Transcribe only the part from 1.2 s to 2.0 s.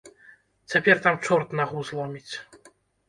чорт нагу